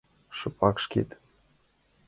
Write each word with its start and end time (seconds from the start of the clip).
Шыпак, 0.37 0.77
шкетын. 0.83 1.19